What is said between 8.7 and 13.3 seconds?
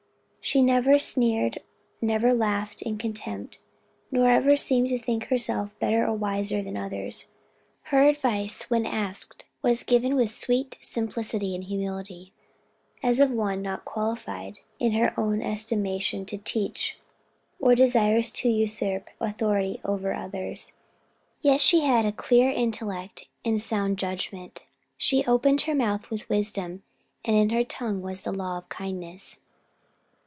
asked, was given with sweet simplicity and humility, as of